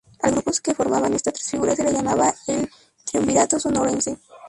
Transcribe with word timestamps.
Al 0.23 0.31
grupo 0.31 0.49
que 0.63 0.73
formaban 0.73 1.13
estas 1.13 1.35
tres 1.35 1.51
figuras 1.51 1.75
se 1.75 1.83
le 1.83 1.93
llamaba 1.93 2.33
"el 2.47 2.67
triunvirato 3.05 3.59
sonorense". 3.59 4.17